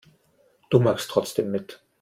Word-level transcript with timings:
Du 0.71 0.79
machst 0.79 1.11
trotzdem 1.11 1.51
mit. 1.51 1.79